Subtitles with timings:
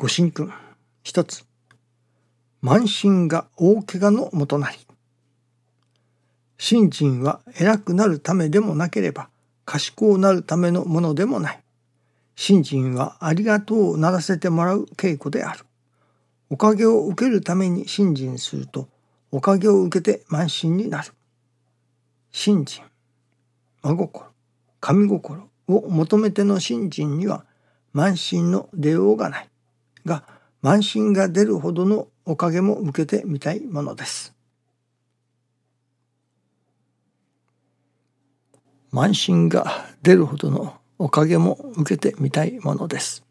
[0.00, 0.50] ご神君。
[1.02, 1.44] 一つ。
[2.62, 4.78] 慢心が大怪我のもとなり。
[6.56, 9.28] 信心は偉くなるためでもなければ
[9.66, 11.62] 賢うなるためのものでもない。
[12.34, 15.66] 信心はありがとうをならせてもらう稽古である。
[16.48, 18.88] おかげを受けるために信心すると
[19.30, 21.12] おかげを受けて慢心になる。
[22.32, 22.84] 信心
[23.82, 24.24] 真心
[24.80, 27.44] 神心を求めての信心には
[27.94, 29.49] 慢心の出ようがない。
[30.04, 30.24] が
[30.62, 34.34] 慢心が出るほどのおかげも受けてみたいものです。
[38.92, 43.24] 慢心が出るほどのおかげも受けてみたいものです。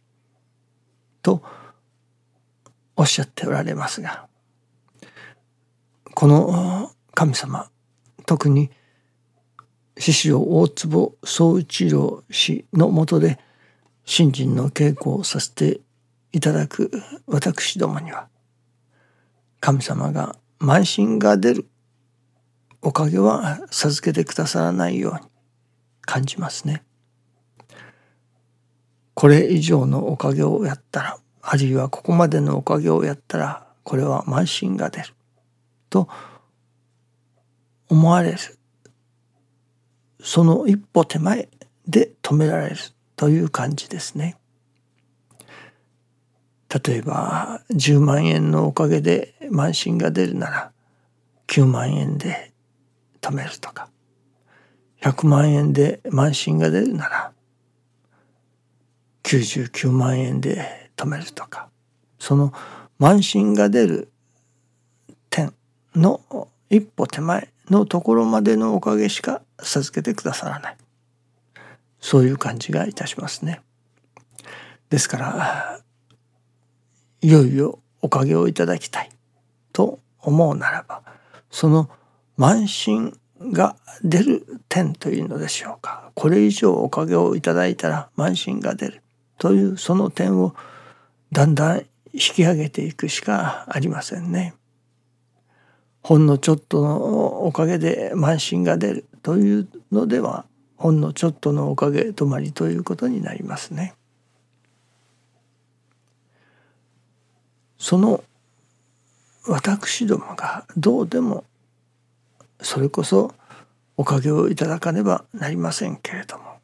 [1.22, 1.44] と
[2.96, 4.28] おっしゃっておられますが
[6.14, 7.70] この神様
[8.26, 8.72] 特に
[9.98, 13.40] 師匠大坪宗一郎氏のもとで
[14.06, 15.82] 信心の稽古をさせて
[16.32, 16.92] いただく
[17.28, 18.28] 私どもには。
[19.60, 21.68] 神様が慢心が出る。
[22.82, 25.20] おかげは授けてくださらないように。
[26.02, 26.84] 感じますね。
[29.14, 35.14] これ以上のおかげをやったらあるいはここまでのおかげをやったらこれは慢心が出る。
[35.90, 36.08] と
[37.90, 38.38] 思われる。
[40.22, 41.50] その一歩手前
[41.88, 42.76] で止められる。
[43.20, 44.38] という感じですね。
[46.70, 50.72] 例えば10万円のおかげで慢心が出るなら
[51.48, 52.52] 9万円で
[53.22, 53.90] 止めるとか
[55.02, 57.32] 100万円で慢心が出るなら
[59.24, 61.70] 99万円で止めるとか
[62.20, 62.54] その
[63.00, 64.12] 慢心が出る
[65.30, 65.54] 点
[65.96, 66.22] の
[66.70, 70.78] 一歩手前のところまでのおかげしか授けてくださらない
[72.00, 73.62] そういう感じがいたしますね。
[74.90, 75.80] ですから
[77.22, 79.10] いよいよおかげをいただきたい
[79.74, 81.02] と思うならば
[81.52, 81.90] その
[82.38, 89.02] 慢心が出る点というのでしょうかこれ以上おかげをいただいたら慢心が出る
[89.38, 90.56] というその点を
[91.32, 91.78] だんだん
[92.14, 94.56] 引き上げていくしかありませんね。
[96.02, 100.46] ほんのちょっとのおかげで慢心が出るというのでは
[100.76, 103.96] ほんのちょっとのおかげ止まりということになりますね。
[107.90, 108.24] その
[109.48, 111.44] 私どもがどうでも
[112.62, 113.34] それこそ
[113.98, 116.60] おかげをいただかねばなりませんけれども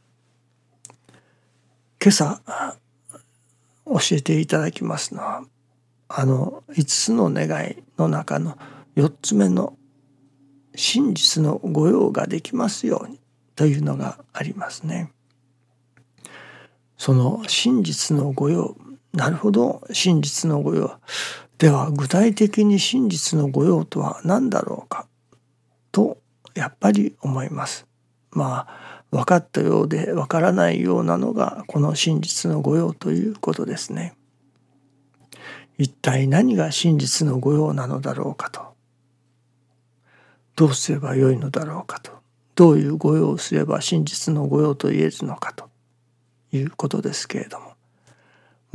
[1.99, 2.41] 今朝
[3.87, 5.43] 教えていただきますのは
[6.09, 8.55] あの5つの願いの中の
[8.95, 9.75] 4つ目の
[10.75, 13.19] 真実の御用ができますように
[13.55, 15.11] というのがありますね。
[16.99, 18.75] その真実の御用
[19.15, 19.81] なるほど。
[19.91, 20.99] 真実の御用。
[21.57, 25.07] では具体的に真実の御用とは何だろうか？
[25.91, 26.17] と
[26.53, 27.87] やっぱり思います。
[28.31, 34.15] まあ分かったようで分からないようなのがこの真実の御用ということですね。
[35.77, 38.75] 一体何が真実の御用なのだろうかと？
[40.57, 42.11] どうすればよいのだろうかと？
[42.55, 45.69] どういう御用をすれば真実の御用と言えるのかと
[46.51, 47.64] いうことですけれども。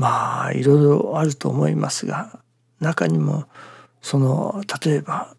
[0.00, 2.40] まあいろいろあると思いますが
[2.80, 3.44] 中にも
[4.00, 5.36] その例えば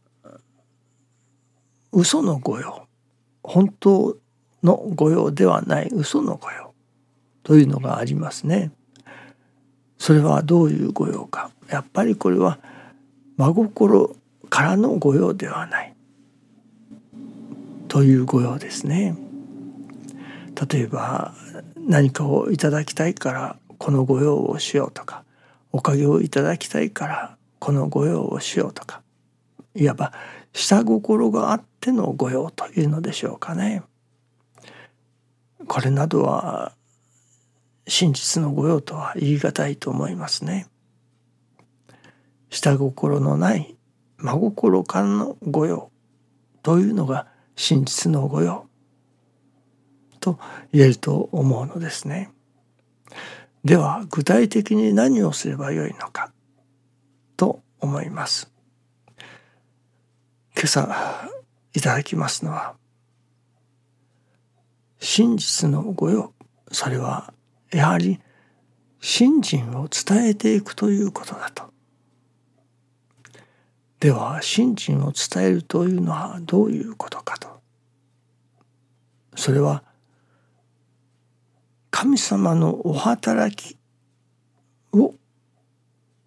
[1.91, 2.88] 嘘の御用
[3.41, 4.17] 本当
[4.61, 6.75] の御用ではない嘘の御用
[7.41, 8.72] というのがありますね。
[9.97, 12.59] それはどういう御用かやっぱりこれは
[13.38, 14.16] 真心
[14.51, 15.95] からの御用ではない
[17.88, 19.17] という御用ですね。
[20.72, 21.33] 例えば
[21.79, 25.23] 何かをいただきたいからこの御用をしようとか
[25.71, 29.01] おかげをいただきたいからこの御用をしようとか
[29.73, 30.13] いわば
[30.53, 33.81] 下心があっての御用というのでしょうかね。
[35.67, 36.73] これなどは
[37.87, 40.67] 真実の御用とは言い難いと思いますね。
[42.51, 43.75] 下心のない
[44.17, 45.89] 真心からの御用
[46.61, 47.25] というのが
[47.55, 48.67] 真実の御用
[50.19, 50.37] と
[50.72, 52.29] 言えると思うのですね。
[53.63, 56.31] では具体的に何をすればよいのか
[57.37, 58.52] と思います。
[60.55, 61.29] 今朝
[61.73, 62.75] いただきますのは
[64.99, 66.34] 真実の御用
[66.72, 67.34] それは
[67.72, 68.19] やはり
[68.99, 71.72] 信心を伝えていくということだと。
[73.99, 77.61] では信心を伝えるというのはどういうことかと。
[79.35, 79.84] それは
[81.91, 83.78] 神様のお働き
[84.93, 85.14] を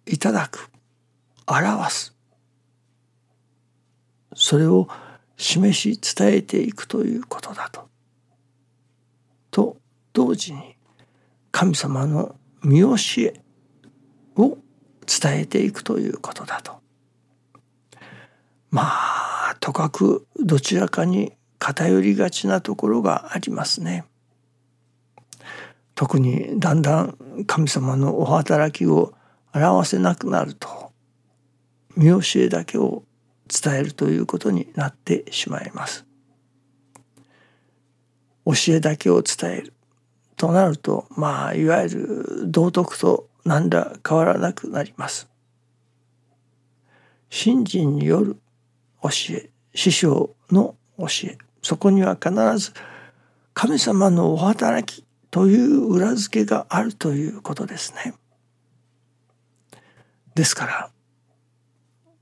[0.05, 0.69] いただく
[1.47, 2.15] 表す
[4.35, 4.87] それを
[5.37, 7.87] 示し伝えていくということだと。
[9.51, 9.77] と
[10.13, 10.75] 同時に
[11.51, 13.41] 神様の見教え
[14.35, 14.57] を
[15.07, 16.73] 伝えていくということだと。
[18.69, 24.05] まあとかくどちらかに偏りがちなところがありますね。
[25.95, 29.13] 特にだんだん神様のお働きを
[29.53, 30.91] 表せなくなると
[31.95, 33.03] 見教えだけを
[33.47, 36.05] 伝えるということになってしまいます。
[38.45, 39.73] 教えだけを伝える
[40.35, 45.29] となるとまあいわゆる道徳と何ら変わらなくなります。
[47.29, 48.37] 信心による
[49.01, 52.73] 教え師匠の教えそこには必ず
[53.53, 58.13] 神様のお働きという裏付けがあるということですね。
[60.33, 60.91] ですから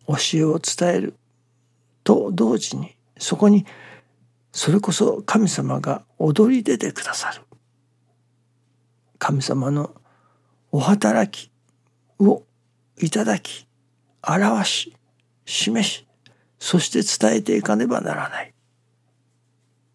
[0.07, 1.13] 教えを伝える
[2.03, 3.67] と同時にそこに
[4.51, 7.41] それこそ神様が踊り出てくださる
[9.19, 9.91] 神様の
[10.71, 11.51] お働き
[12.17, 12.41] を
[12.97, 13.67] いただき
[14.27, 14.97] 表し
[15.45, 16.07] 示し
[16.57, 18.55] そして伝えていかねばならない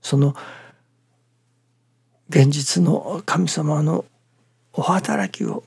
[0.03, 0.37] その
[2.29, 4.05] 現実の神様の
[4.75, 5.65] お働きを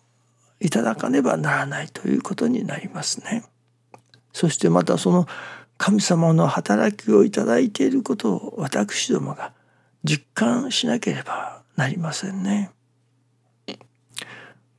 [0.59, 3.43] いただかねばならないということになりますね。
[4.31, 5.27] そしてまたその
[5.77, 9.53] 神様の働きをいただいていることを私どもが
[10.03, 12.69] 実感しなければなりませんね。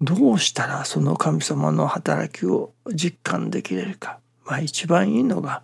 [0.00, 5.62] どうしたらその神様の働きを実感できれるか、まあ、一番いいのが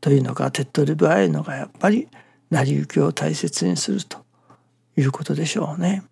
[0.00, 2.08] というのが手っ取り早いのがやっぱり
[2.50, 4.18] 成り行きを大切にすると
[5.00, 6.02] いうことでしょうね。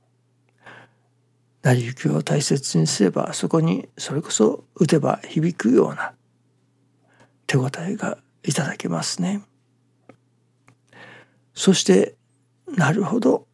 [1.62, 6.12] 成り行きを大切にすればそこにそれこそ打てば響くような
[7.46, 9.43] 手応えがいただけますね。
[11.55, 12.14] そして
[12.76, 13.46] なるほど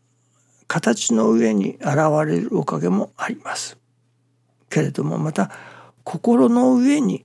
[0.66, 1.96] 形の上に現
[2.26, 3.78] れるおかげもあります。
[4.68, 5.50] けれどもまた
[6.04, 7.24] 心の上に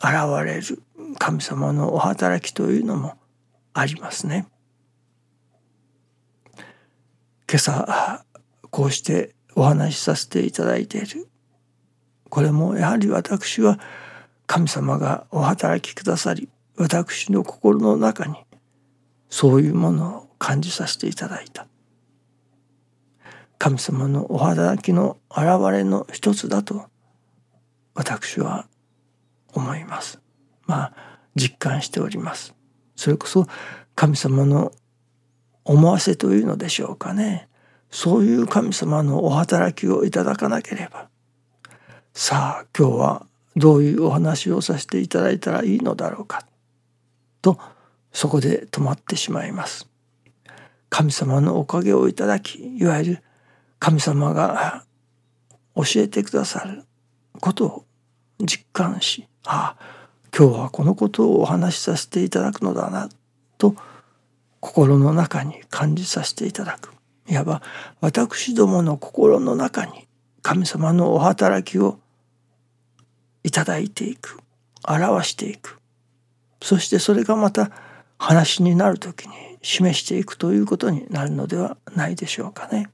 [0.00, 0.12] 現
[0.44, 0.82] れる
[1.18, 3.18] 神様のお働きというのも
[3.74, 4.46] ありますね。
[7.50, 8.26] 今朝
[8.70, 11.26] こうしてお話しさせていただいている。
[12.28, 13.80] これもやはり私は
[14.46, 18.34] 神様がお働きくださり私の心の中に
[19.30, 21.66] そういうものを感じさせていただいた。
[23.58, 26.84] 神様のお働きの現れの一つだと
[27.94, 28.66] 私は
[29.54, 30.20] 思います。
[30.66, 30.92] まあ
[31.34, 32.54] 実感しております。
[32.94, 33.46] それこそ
[33.94, 34.70] 神様の
[35.68, 37.46] 思わせというのでしょうかね。
[37.90, 41.08] そういう神様のお働きをいただかなければ。
[42.14, 46.46] さあ今日はどういうお話をさせていただいたらいいのだろうか。
[47.42, 47.58] と
[48.14, 49.86] そこで止まってしまいます。
[50.88, 53.22] 神様のおかげをいただきいわゆる
[53.78, 54.84] 神様が
[55.76, 56.84] 教えてくださる
[57.40, 57.84] ことを
[58.40, 59.98] 実感しああ
[60.36, 63.10] 今日はこのことをお話しさせていただくのだな
[63.58, 63.76] と
[64.60, 66.92] 心の中に感じさせていただく。
[67.28, 67.62] いわば
[68.00, 70.08] 私どもの心の中に
[70.42, 71.98] 神様のお働きを
[73.44, 74.40] いただいていく。
[74.86, 75.78] 表していく。
[76.62, 77.70] そしてそれがまた
[78.18, 82.90] 話になる時に示していくということになるのではないでしょうかね。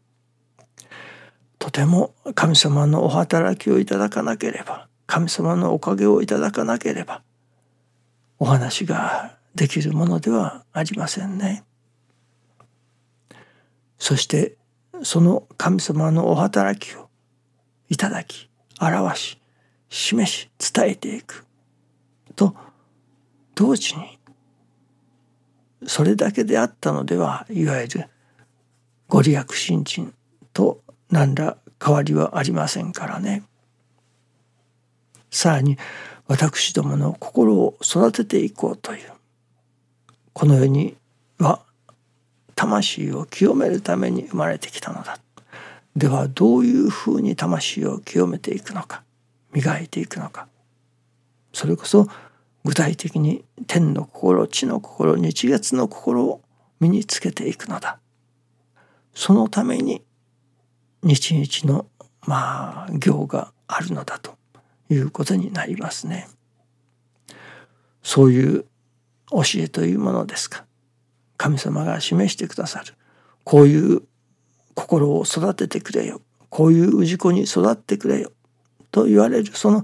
[1.59, 7.23] とても神様のお働きをいただかなければ神様のおかげをいただかなければ
[8.39, 11.65] お話ができるものではありませんね。
[13.99, 14.57] そして
[15.03, 17.09] その神様のお働きを
[17.89, 19.39] いただき表し
[19.89, 21.47] 示し伝えていく
[22.35, 22.55] と
[23.55, 24.19] 同時に
[25.87, 28.09] それだけであったのではいわゆる
[29.09, 30.13] ご利益新人
[30.53, 30.81] と
[31.11, 33.43] 何ら変わりはありませんからね。
[35.31, 35.77] さらに
[36.27, 39.13] 私どもの心を育てていこうという
[40.35, 40.97] この世に
[41.39, 41.65] は
[42.57, 45.19] 魂を清めるために生まれてきたのだ。
[45.95, 49.05] ではどういうふうに魂を清めていくのか
[49.53, 50.49] 磨いていくのか。
[51.53, 52.09] それこそ
[52.65, 56.43] 具体的に天の心地の心日月の心を
[56.81, 58.01] 身につけていくのだ。
[59.15, 60.03] そのために
[61.05, 61.87] 日々の
[62.27, 64.37] まあ行があるのだと
[64.91, 66.27] いうことになりますね。
[68.03, 68.65] そういう
[69.31, 70.65] 教えというものですか？
[71.37, 72.95] 神様が示してくださる。
[73.45, 74.03] こういう
[74.75, 76.21] 心を育ててくれよ。
[76.49, 78.33] こういう氏子に育ってくれよ。
[78.91, 79.53] と言われる。
[79.55, 79.83] その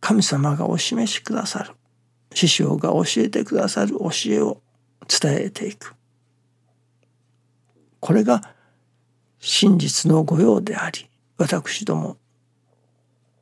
[0.00, 1.72] 神様がお示しくださる。
[2.34, 3.96] 師匠が教えてくださる。
[3.98, 4.60] 教えを
[5.08, 5.94] 伝えていく。
[8.00, 8.54] これが
[9.40, 12.18] 真実の御用であり私ども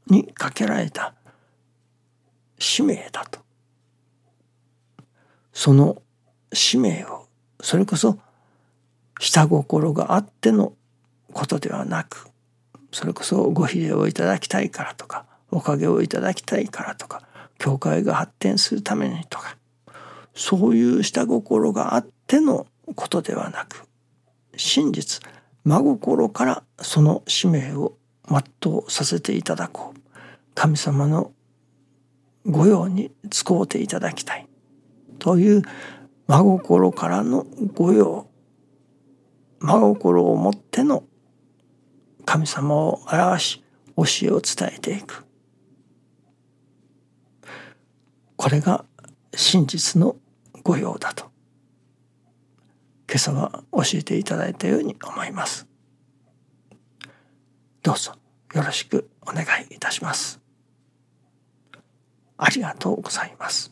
[0.06, 1.14] にかけられた
[2.58, 3.41] 使命だと。
[5.52, 6.02] その
[6.52, 7.26] 使命を
[7.60, 8.18] それこそ
[9.20, 10.74] 下心があっての
[11.32, 12.28] ことではなく
[12.90, 17.24] それこそご比例をいただきたいからとかおかげをいただきたいからとか
[17.58, 19.56] 教会が発展するためにとか
[20.34, 22.66] そういう下心があっての
[22.96, 23.84] ことではなく
[24.56, 25.22] 真実
[25.64, 27.96] 真心からその使命を
[28.28, 30.02] 全うさせていただこう。
[30.54, 31.32] 神様の
[32.44, 34.46] 御用に使うていただきたい。
[35.22, 35.62] という
[36.26, 38.26] 真心からの御用
[39.60, 41.04] 真心をもっての
[42.24, 43.64] 神様を表し
[43.96, 45.24] 教えを伝えていく。
[48.34, 48.84] これが
[49.32, 50.16] 真実の
[50.64, 51.30] 御用だと
[53.08, 55.68] 今朝は教えていただいたように思います。
[57.84, 58.14] どうぞ
[58.54, 60.40] よろしくお願いいたします。
[62.36, 63.71] ありがとうございます。